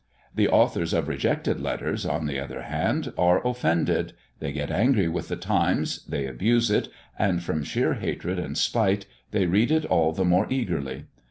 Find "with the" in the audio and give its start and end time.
5.07-5.35